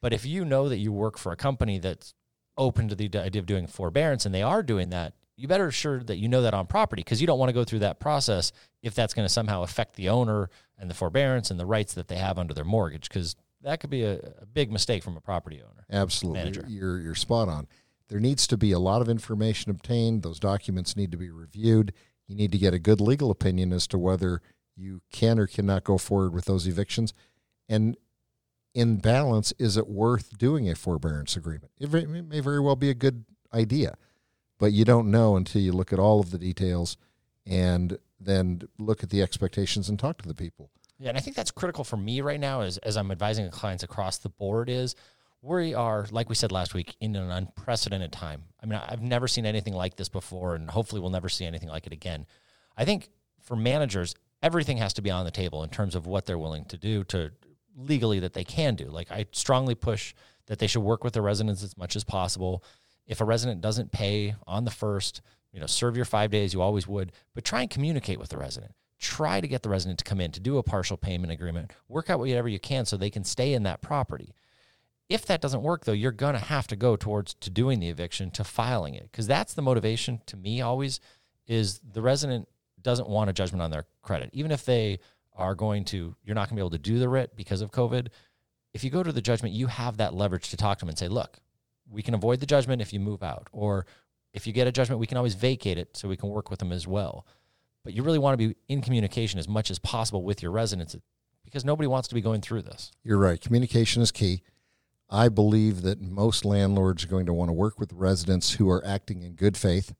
But 0.00 0.14
if 0.14 0.24
you 0.24 0.44
know 0.44 0.68
that 0.70 0.78
you 0.78 0.92
work 0.92 1.18
for 1.18 1.32
a 1.32 1.36
company 1.36 1.78
that's 1.78 2.14
open 2.56 2.88
to 2.88 2.94
the 2.94 3.06
idea 3.18 3.40
of 3.40 3.46
doing 3.46 3.66
forbearance 3.66 4.24
and 4.24 4.34
they 4.34 4.42
are 4.42 4.62
doing 4.62 4.90
that, 4.90 5.14
you 5.36 5.48
better 5.48 5.70
sure 5.70 6.02
that 6.04 6.16
you 6.16 6.28
know 6.28 6.42
that 6.42 6.54
on 6.54 6.66
property 6.66 7.00
because 7.00 7.20
you 7.20 7.26
don't 7.26 7.38
want 7.38 7.48
to 7.48 7.54
go 7.54 7.64
through 7.64 7.80
that 7.80 8.00
process 8.00 8.52
if 8.82 8.94
that's 8.94 9.14
going 9.14 9.26
to 9.26 9.32
somehow 9.32 9.62
affect 9.62 9.96
the 9.96 10.08
owner 10.08 10.48
and 10.78 10.88
the 10.88 10.94
forbearance 10.94 11.50
and 11.50 11.58
the 11.58 11.66
rights 11.66 11.94
that 11.94 12.08
they 12.08 12.16
have 12.16 12.38
under 12.38 12.54
their 12.54 12.64
mortgage 12.64 13.08
because 13.08 13.34
that 13.64 13.80
could 13.80 13.90
be 13.90 14.04
a, 14.04 14.14
a, 14.40 14.46
big 14.46 14.70
mistake 14.70 15.02
from 15.02 15.16
a 15.16 15.20
property 15.20 15.60
owner. 15.62 15.84
Absolutely. 15.90 16.40
Manager. 16.40 16.64
You're, 16.68 16.98
you're 17.00 17.14
spot 17.14 17.48
on. 17.48 17.66
There 18.08 18.20
needs 18.20 18.46
to 18.48 18.56
be 18.56 18.72
a 18.72 18.78
lot 18.78 19.00
of 19.00 19.08
information 19.08 19.70
obtained. 19.70 20.22
Those 20.22 20.38
documents 20.38 20.96
need 20.96 21.10
to 21.12 21.16
be 21.16 21.30
reviewed. 21.30 21.92
You 22.28 22.36
need 22.36 22.52
to 22.52 22.58
get 22.58 22.74
a 22.74 22.78
good 22.78 23.00
legal 23.00 23.30
opinion 23.30 23.72
as 23.72 23.86
to 23.88 23.98
whether 23.98 24.42
you 24.76 25.00
can 25.10 25.38
or 25.38 25.46
cannot 25.46 25.84
go 25.84 25.98
forward 25.98 26.32
with 26.32 26.44
those 26.44 26.66
evictions. 26.66 27.14
And 27.68 27.96
in 28.74 28.96
balance, 28.98 29.52
is 29.58 29.76
it 29.76 29.88
worth 29.88 30.36
doing 30.36 30.68
a 30.68 30.74
forbearance 30.74 31.36
agreement? 31.36 31.70
It 31.78 31.90
may 31.90 32.40
very 32.40 32.60
well 32.60 32.76
be 32.76 32.90
a 32.90 32.94
good 32.94 33.24
idea, 33.52 33.96
but 34.58 34.72
you 34.72 34.84
don't 34.84 35.10
know 35.10 35.36
until 35.36 35.62
you 35.62 35.72
look 35.72 35.92
at 35.92 35.98
all 35.98 36.20
of 36.20 36.30
the 36.30 36.38
details 36.38 36.96
and 37.46 37.98
then 38.18 38.62
look 38.78 39.02
at 39.02 39.10
the 39.10 39.22
expectations 39.22 39.88
and 39.88 39.98
talk 39.98 40.20
to 40.22 40.28
the 40.28 40.34
people. 40.34 40.70
Yeah, 40.98 41.08
and 41.08 41.18
I 41.18 41.20
think 41.20 41.36
that's 41.36 41.50
critical 41.50 41.84
for 41.84 41.96
me 41.96 42.20
right 42.20 42.38
now 42.38 42.60
as, 42.60 42.78
as 42.78 42.96
I'm 42.96 43.10
advising 43.10 43.48
clients 43.50 43.82
across 43.82 44.18
the 44.18 44.28
board 44.28 44.68
is 44.68 44.94
we 45.42 45.74
are, 45.74 46.06
like 46.10 46.28
we 46.28 46.34
said 46.34 46.52
last 46.52 46.72
week, 46.72 46.96
in 47.00 47.16
an 47.16 47.30
unprecedented 47.30 48.12
time. 48.12 48.44
I 48.62 48.66
mean, 48.66 48.80
I've 48.82 49.02
never 49.02 49.28
seen 49.28 49.44
anything 49.44 49.74
like 49.74 49.96
this 49.96 50.08
before, 50.08 50.54
and 50.54 50.70
hopefully 50.70 51.00
we'll 51.00 51.10
never 51.10 51.28
see 51.28 51.44
anything 51.44 51.68
like 51.68 51.86
it 51.86 51.92
again. 51.92 52.26
I 52.76 52.84
think 52.84 53.10
for 53.42 53.56
managers, 53.56 54.14
everything 54.42 54.78
has 54.78 54.94
to 54.94 55.02
be 55.02 55.10
on 55.10 55.24
the 55.24 55.30
table 55.30 55.62
in 55.62 55.68
terms 55.68 55.94
of 55.94 56.06
what 56.06 56.26
they're 56.26 56.38
willing 56.38 56.64
to 56.66 56.78
do 56.78 57.04
to 57.04 57.30
legally 57.76 58.20
that 58.20 58.32
they 58.32 58.44
can 58.44 58.74
do. 58.74 58.86
Like 58.86 59.10
I 59.10 59.26
strongly 59.32 59.74
push 59.74 60.14
that 60.46 60.58
they 60.58 60.66
should 60.66 60.82
work 60.82 61.04
with 61.04 61.14
the 61.14 61.22
residents 61.22 61.62
as 61.62 61.76
much 61.76 61.96
as 61.96 62.04
possible. 62.04 62.62
If 63.06 63.20
a 63.20 63.24
resident 63.24 63.60
doesn't 63.60 63.92
pay 63.92 64.34
on 64.46 64.64
the 64.64 64.70
first, 64.70 65.20
you 65.52 65.60
know, 65.60 65.66
serve 65.66 65.96
your 65.96 66.04
five 66.04 66.30
days, 66.30 66.54
you 66.54 66.62
always 66.62 66.86
would, 66.86 67.12
but 67.34 67.44
try 67.44 67.60
and 67.60 67.70
communicate 67.70 68.18
with 68.18 68.30
the 68.30 68.38
resident. 68.38 68.72
Try 68.98 69.40
to 69.40 69.48
get 69.48 69.62
the 69.62 69.68
resident 69.68 69.98
to 69.98 70.04
come 70.04 70.20
in 70.20 70.32
to 70.32 70.40
do 70.40 70.58
a 70.58 70.62
partial 70.62 70.96
payment 70.96 71.32
agreement. 71.32 71.72
Work 71.88 72.10
out 72.10 72.18
whatever 72.18 72.48
you 72.48 72.58
can 72.58 72.84
so 72.84 72.96
they 72.96 73.10
can 73.10 73.24
stay 73.24 73.52
in 73.52 73.64
that 73.64 73.82
property. 73.82 74.34
If 75.08 75.26
that 75.26 75.40
doesn't 75.40 75.62
work 75.62 75.84
though, 75.84 75.92
you're 75.92 76.12
going 76.12 76.34
to 76.34 76.40
have 76.40 76.66
to 76.68 76.76
go 76.76 76.96
towards 76.96 77.34
to 77.34 77.50
doing 77.50 77.80
the 77.80 77.90
eviction 77.90 78.30
to 78.32 78.44
filing 78.44 78.94
it 78.94 79.10
because 79.10 79.26
that's 79.26 79.54
the 79.54 79.62
motivation 79.62 80.20
to 80.26 80.36
me 80.36 80.62
always 80.62 81.00
is 81.46 81.80
the 81.80 82.00
resident 82.00 82.48
doesn't 82.80 83.08
want 83.08 83.30
a 83.30 83.32
judgment 83.32 83.62
on 83.62 83.70
their 83.70 83.86
credit. 84.02 84.30
Even 84.32 84.50
if 84.50 84.64
they 84.64 84.98
are 85.36 85.54
going 85.54 85.84
to, 85.86 86.14
you're 86.24 86.34
not 86.34 86.48
going 86.48 86.56
to 86.56 86.60
be 86.60 86.60
able 86.60 86.70
to 86.70 86.78
do 86.78 86.98
the 86.98 87.08
writ 87.08 87.36
because 87.36 87.60
of 87.60 87.72
COVID. 87.72 88.08
If 88.72 88.84
you 88.84 88.90
go 88.90 89.02
to 89.02 89.12
the 89.12 89.22
judgment, 89.22 89.54
you 89.54 89.66
have 89.66 89.96
that 89.96 90.14
leverage 90.14 90.50
to 90.50 90.56
talk 90.56 90.78
to 90.78 90.84
them 90.84 90.90
and 90.90 90.98
say, 90.98 91.08
look, 91.08 91.38
we 91.90 92.02
can 92.02 92.14
avoid 92.14 92.40
the 92.40 92.46
judgment 92.46 92.80
if 92.80 92.92
you 92.92 93.00
move 93.00 93.22
out. 93.22 93.48
Or 93.52 93.86
if 94.32 94.46
you 94.46 94.52
get 94.52 94.66
a 94.66 94.72
judgment, 94.72 95.00
we 95.00 95.06
can 95.06 95.16
always 95.16 95.34
vacate 95.34 95.78
it 95.78 95.96
so 95.96 96.08
we 96.08 96.16
can 96.16 96.28
work 96.28 96.50
with 96.50 96.60
them 96.60 96.72
as 96.72 96.86
well. 96.86 97.26
But 97.84 97.92
you 97.92 98.02
really 98.02 98.18
want 98.18 98.38
to 98.38 98.48
be 98.48 98.56
in 98.68 98.80
communication 98.80 99.38
as 99.38 99.46
much 99.46 99.70
as 99.70 99.78
possible 99.78 100.22
with 100.22 100.42
your 100.42 100.50
residents 100.50 100.96
because 101.44 101.64
nobody 101.64 101.86
wants 101.86 102.08
to 102.08 102.14
be 102.14 102.22
going 102.22 102.40
through 102.40 102.62
this. 102.62 102.90
You're 103.02 103.18
right. 103.18 103.40
Communication 103.40 104.02
is 104.02 104.10
key. 104.10 104.42
I 105.10 105.28
believe 105.28 105.82
that 105.82 106.00
most 106.00 106.44
landlords 106.44 107.04
are 107.04 107.08
going 107.08 107.26
to 107.26 107.34
want 107.34 107.50
to 107.50 107.52
work 107.52 107.78
with 107.78 107.92
residents 107.92 108.54
who 108.54 108.70
are 108.70 108.84
acting 108.84 109.22
in 109.22 109.34
good 109.34 109.56
faith. 109.56 109.94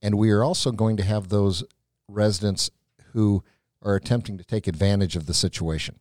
And 0.00 0.16
we 0.16 0.30
are 0.30 0.44
also 0.44 0.70
going 0.70 0.96
to 0.96 1.02
have 1.02 1.28
those 1.28 1.64
residents 2.08 2.70
who 3.12 3.42
are 3.82 3.96
attempting 3.96 4.38
to 4.38 4.44
take 4.44 4.66
advantage 4.66 5.16
of 5.16 5.26
the 5.26 5.34
situation. 5.34 5.96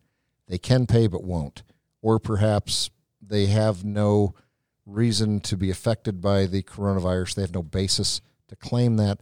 They 0.48 0.58
can 0.58 0.86
pay 0.86 1.08
but 1.08 1.24
won't. 1.24 1.64
Or 2.02 2.20
perhaps 2.20 2.90
they 3.22 3.48
have 3.48 3.84
no 3.84 4.36
reason 4.86 5.40
to 5.42 5.58
be 5.58 5.70
affected 5.70 6.22
by 6.22 6.46
the 6.46 6.64
coronavirus. 6.64 7.36
They 7.36 7.42
have 7.42 7.54
no 7.54 7.64
basis 7.64 8.22
to 8.48 8.56
claim 8.56 8.98
that, 8.98 9.20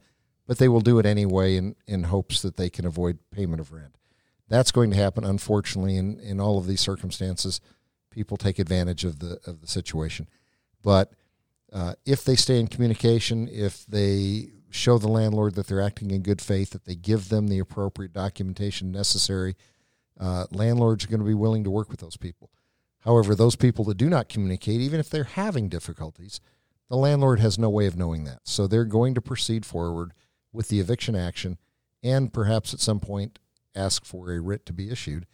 but 0.48 0.58
they 0.58 0.68
will 0.68 0.82
do 0.82 1.00
it 1.00 1.06
anyway 1.06 1.56
in, 1.56 1.75
in 1.88 2.04
hopes 2.04 2.42
that 2.42 2.58
they 2.58 2.70
can 2.70 2.86
avoid 2.86 3.20
payment 3.32 3.60
of 3.60 3.72
rent. 3.72 3.98
That's 4.48 4.72
going 4.72 4.92
to 4.92 4.98
happen, 4.98 5.24
unfortunately, 5.24 5.98
in, 5.98 6.20
in 6.20 6.40
all 6.40 6.58
of 6.58 6.68
these 6.68 6.82
circumstances. 6.82 7.62
People 8.12 8.38
take 8.38 8.60
advantage 8.60 9.04
of 9.04 9.20
the 9.20 9.40
of 9.46 9.62
the 9.62 9.68
situation. 9.68 10.30
But 10.82 11.12
uh, 11.74 11.96
if 12.06 12.24
they 12.24 12.36
stay 12.36 12.60
in 12.60 12.68
communication, 12.68 13.50
if 13.52 13.86
they 13.86 14.52
show 14.70 14.98
the 14.98 15.08
landlord 15.08 15.56
that 15.56 15.68
they're 15.68 15.82
acting 15.82 16.12
in 16.12 16.22
good 16.22 16.42
faith, 16.42 16.70
that 16.72 16.86
they 16.86 16.96
give 16.96 17.30
them 17.30 17.48
the 17.48 17.60
appropriate 17.60 18.14
documentation 18.14 18.92
necessary, 18.92 19.56
uh, 20.20 20.46
landlords 20.52 21.04
are 21.04 21.08
going 21.08 21.20
to 21.20 21.25
be 21.25 21.34
willing 21.34 21.64
to 21.64 21.70
work 21.70 21.90
with 21.90 22.00
those 22.00 22.18
people. 22.18 22.52
However, 23.00 23.36
those 23.36 23.56
people 23.56 23.86
that 23.86 23.98
do 23.98 24.10
not 24.10 24.30
communicate, 24.30 24.82
even 24.82 25.00
if 25.00 25.10
they're 25.10 25.24
having 25.24 25.70
difficulties, 25.70 26.40
the 26.90 26.98
landlord 26.98 27.40
has 27.40 27.58
no 27.58 27.70
way 27.70 27.88
of 27.88 27.98
knowing 27.98 28.24
that. 28.25 28.40
So 28.44 28.68
they're 28.68 28.86
going 28.86 29.16
to 29.16 29.22
proceed 29.22 29.66
forward 29.66 30.14
with 30.56 30.70
the 30.70 30.80
eviction 30.80 31.16
action 31.16 31.58
and 32.04 32.32
perhaps 32.34 32.74
at 32.74 32.80
some 32.80 33.00
point 33.00 33.40
ask 33.76 34.06
for 34.06 34.32
a 34.32 34.40
writ 34.40 34.66
to 34.66 34.74
be 34.74 34.90
issued. 34.90 35.26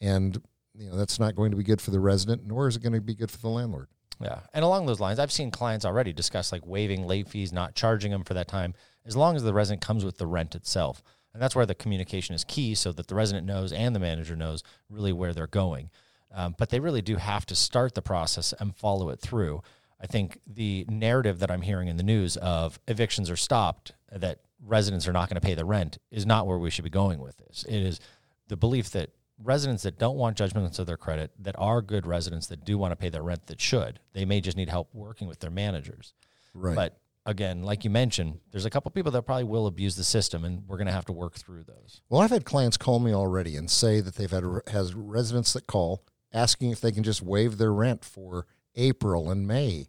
And 0.00 0.42
you 0.74 0.90
know 0.90 0.96
that's 0.96 1.20
not 1.20 1.34
going 1.34 1.50
to 1.52 1.56
be 1.56 1.62
good 1.62 1.80
for 1.80 1.90
the 1.90 2.00
resident, 2.00 2.46
nor 2.46 2.68
is 2.68 2.76
it 2.76 2.82
going 2.82 2.92
to 2.92 3.00
be 3.00 3.14
good 3.14 3.30
for 3.30 3.38
the 3.38 3.48
landlord. 3.48 3.88
Yeah. 4.20 4.40
And 4.52 4.64
along 4.64 4.86
those 4.86 5.00
lines, 5.00 5.18
I've 5.18 5.32
seen 5.32 5.50
clients 5.50 5.84
already 5.84 6.12
discuss 6.12 6.52
like 6.52 6.66
waiving 6.66 7.06
late 7.06 7.28
fees, 7.28 7.52
not 7.52 7.74
charging 7.74 8.10
them 8.10 8.24
for 8.24 8.34
that 8.34 8.48
time, 8.48 8.74
as 9.04 9.16
long 9.16 9.36
as 9.36 9.42
the 9.42 9.54
resident 9.54 9.82
comes 9.82 10.04
with 10.04 10.18
the 10.18 10.26
rent 10.26 10.54
itself. 10.54 11.02
And 11.32 11.42
that's 11.42 11.56
where 11.56 11.66
the 11.66 11.74
communication 11.74 12.34
is 12.34 12.44
key 12.44 12.74
so 12.74 12.92
that 12.92 13.08
the 13.08 13.14
resident 13.14 13.46
knows 13.46 13.72
and 13.72 13.94
the 13.94 14.00
manager 14.00 14.36
knows 14.36 14.62
really 14.88 15.12
where 15.12 15.32
they're 15.32 15.46
going. 15.48 15.90
Um, 16.32 16.54
but 16.56 16.70
they 16.70 16.80
really 16.80 17.02
do 17.02 17.16
have 17.16 17.44
to 17.46 17.56
start 17.56 17.94
the 17.94 18.02
process 18.02 18.54
and 18.58 18.74
follow 18.74 19.10
it 19.10 19.20
through. 19.20 19.62
I 20.00 20.06
think 20.06 20.40
the 20.46 20.84
narrative 20.88 21.40
that 21.40 21.50
I'm 21.50 21.62
hearing 21.62 21.88
in 21.88 21.96
the 21.96 22.02
news 22.02 22.36
of 22.36 22.78
evictions 22.86 23.30
are 23.30 23.36
stopped, 23.36 23.92
that 24.12 24.40
residents 24.64 25.06
are 25.06 25.12
not 25.12 25.28
going 25.28 25.40
to 25.40 25.46
pay 25.46 25.54
the 25.54 25.64
rent, 25.64 25.98
is 26.10 26.26
not 26.26 26.46
where 26.46 26.58
we 26.58 26.70
should 26.70 26.84
be 26.84 26.90
going 26.90 27.20
with 27.20 27.36
this. 27.38 27.64
It 27.68 27.82
is 27.82 28.00
the 28.48 28.56
belief 28.56 28.90
that 28.90 29.10
residents 29.42 29.82
that 29.82 29.98
don't 29.98 30.16
want 30.16 30.36
judgments 30.36 30.78
of 30.78 30.86
their 30.86 30.96
credit, 30.96 31.32
that 31.38 31.54
are 31.58 31.82
good 31.82 32.06
residents 32.06 32.46
that 32.48 32.64
do 32.64 32.78
want 32.78 32.92
to 32.92 32.96
pay 32.96 33.08
their 33.08 33.22
rent, 33.22 33.46
that 33.46 33.60
should. 33.60 34.00
They 34.12 34.24
may 34.24 34.40
just 34.40 34.56
need 34.56 34.68
help 34.68 34.88
working 34.92 35.26
with 35.26 35.40
their 35.40 35.50
managers. 35.50 36.14
Right. 36.54 36.76
But 36.76 36.98
again, 37.26 37.62
like 37.62 37.84
you 37.84 37.90
mentioned, 37.90 38.38
there's 38.52 38.64
a 38.64 38.70
couple 38.70 38.90
people 38.90 39.12
that 39.12 39.22
probably 39.22 39.44
will 39.44 39.66
abuse 39.66 39.96
the 39.96 40.04
system, 40.04 40.44
and 40.44 40.62
we're 40.66 40.76
going 40.76 40.86
to 40.86 40.92
have 40.92 41.06
to 41.06 41.12
work 41.12 41.34
through 41.34 41.64
those. 41.64 42.00
Well, 42.08 42.20
I've 42.20 42.30
had 42.30 42.44
clients 42.44 42.76
call 42.76 43.00
me 43.00 43.12
already 43.12 43.56
and 43.56 43.70
say 43.70 44.00
that 44.00 44.14
they've 44.16 44.30
had 44.30 44.44
has 44.68 44.94
residents 44.94 45.52
that 45.54 45.66
call 45.66 46.04
asking 46.32 46.70
if 46.70 46.80
they 46.80 46.92
can 46.92 47.02
just 47.02 47.22
waive 47.22 47.58
their 47.58 47.72
rent 47.72 48.04
for 48.04 48.46
April 48.76 49.30
and 49.30 49.46
May, 49.46 49.86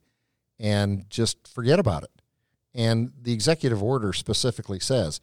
and 0.59 1.09
just 1.09 1.47
forget 1.47 1.79
about 1.79 2.03
it. 2.03 2.11
And 2.75 3.13
the 3.19 3.31
executive 3.31 3.81
order 3.81 4.11
specifically 4.11 4.79
says 4.79 5.21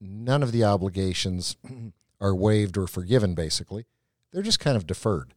none 0.00 0.42
of 0.42 0.50
the 0.50 0.64
obligations 0.64 1.56
are 2.20 2.34
waived 2.34 2.76
or 2.76 2.88
forgiven, 2.88 3.34
basically. 3.34 3.86
They're 4.32 4.42
just 4.42 4.60
kind 4.60 4.76
of 4.76 4.86
deferred. 4.86 5.32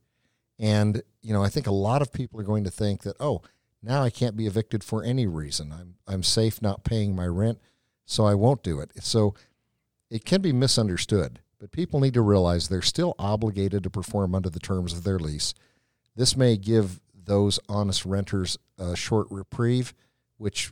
And, 0.60 1.04
you 1.22 1.32
know, 1.32 1.44
I 1.44 1.50
think 1.50 1.68
a 1.68 1.72
lot 1.72 2.02
of 2.02 2.12
people 2.12 2.40
are 2.40 2.44
going 2.44 2.64
to 2.64 2.72
think 2.72 3.04
that, 3.04 3.16
oh, 3.20 3.42
now 3.82 4.02
I 4.02 4.10
can't 4.10 4.38
be 4.38 4.48
evicted 4.48 4.84
for 4.84 5.04
any 5.04 5.28
reason. 5.28 5.72
I'm, 5.72 5.96
I'm 6.08 6.24
safe 6.24 6.62
not 6.62 6.84
paying 6.84 7.16
my 7.16 7.28
rent, 7.28 7.60
so 8.06 8.26
I 8.26 8.34
won't 8.34 8.64
do 8.64 8.80
it. 8.80 8.92
So 9.02 9.36
it 10.10 10.26
can 10.26 10.42
be 10.42 10.54
misunderstood, 10.54 11.40
but 11.60 11.72
people 11.72 12.00
need 12.00 12.14
to 12.14 12.22
realize 12.22 12.68
they're 12.68 12.82
still 12.82 13.14
obligated 13.20 13.84
to 13.84 13.90
perform 13.90 14.34
under 14.34 14.50
the 14.50 14.60
terms 14.60 14.94
of 14.94 15.04
their 15.04 15.20
lease. 15.20 15.54
This 16.16 16.38
may 16.38 16.58
give 16.58 17.00
those 17.26 17.60
honest 17.68 18.06
renters 18.06 18.58
a 18.78 18.96
short 18.96 19.28
reprieve, 19.30 19.94
which 20.38 20.72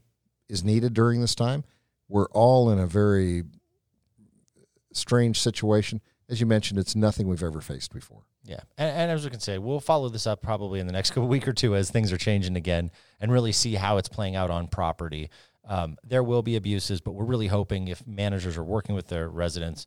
is 0.52 0.64
needed 0.64 0.94
during 0.94 1.22
this 1.22 1.34
time. 1.34 1.64
We're 2.10 2.28
all 2.32 2.70
in 2.70 2.78
a 2.78 2.86
very 2.86 3.44
strange 4.92 5.40
situation. 5.40 6.02
As 6.30 6.42
you 6.42 6.46
mentioned, 6.46 6.78
it's 6.78 6.96
nothing 6.96 7.28
we've 7.28 7.42
ever 7.42 7.62
faced 7.62 7.94
before. 7.94 8.24
Yeah, 8.44 8.60
and, 8.78 8.90
and, 8.90 9.12
as 9.12 9.24
we 9.24 9.30
can 9.30 9.40
say, 9.40 9.60
we'll 9.60 9.80
follow 9.80 10.10
this 10.10 10.26
up 10.26 10.42
probably 10.42 10.80
in 10.80 10.88
the 10.88 10.94
next 10.94 11.16
week 11.16 11.48
or 11.48 11.54
two 11.54 11.76
as 11.76 11.90
things 11.90 12.12
are 12.12 12.18
changing 12.18 12.56
again, 12.56 12.92
and 13.20 13.32
really 13.32 13.52
see 13.52 13.76
how 13.76 13.98
it's 13.98 14.10
playing 14.10 14.36
out 14.36 14.50
on 14.50 14.68
property. 14.68 15.30
Um, 15.64 15.98
there 16.04 16.24
will 16.24 16.42
be 16.42 16.56
abuses, 16.56 17.02
but 17.02 17.12
we're 17.12 17.26
really 17.26 17.48
hoping 17.48 17.88
if 17.88 18.06
managers 18.06 18.58
are 18.58 18.64
working 18.64 18.96
with 18.96 19.08
their 19.08 19.30
residents, 19.30 19.86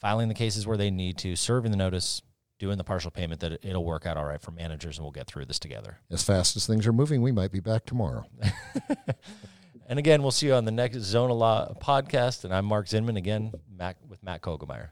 filing 0.00 0.28
the 0.28 0.34
cases 0.34 0.66
where 0.66 0.76
they 0.76 0.90
need 0.90 1.16
to, 1.18 1.34
serving 1.34 1.70
the 1.70 1.78
notice, 1.78 2.20
doing 2.58 2.76
the 2.76 2.84
partial 2.84 3.10
payment, 3.10 3.40
that 3.40 3.64
it'll 3.64 3.84
work 3.84 4.04
out 4.04 4.18
all 4.18 4.26
right 4.26 4.42
for 4.42 4.50
managers, 4.50 4.98
and 4.98 5.04
we'll 5.04 5.12
get 5.12 5.26
through 5.26 5.46
this 5.46 5.58
together. 5.58 5.98
As 6.10 6.22
fast 6.22 6.56
as 6.56 6.66
things 6.66 6.86
are 6.86 6.92
moving, 6.92 7.22
we 7.22 7.32
might 7.32 7.52
be 7.52 7.60
back 7.60 7.86
tomorrow. 7.86 8.26
and 9.88 9.98
again, 9.98 10.22
we'll 10.22 10.30
see 10.30 10.46
you 10.46 10.54
on 10.54 10.64
the 10.64 10.70
next 10.70 10.98
Zona 10.98 11.34
Law 11.34 11.72
podcast. 11.80 12.44
And 12.44 12.54
I'm 12.54 12.64
Mark 12.64 12.86
Zinman 12.86 13.16
again, 13.16 13.52
Matt, 13.70 13.96
with 14.08 14.22
Matt 14.22 14.40
Koglmeier. 14.42 14.88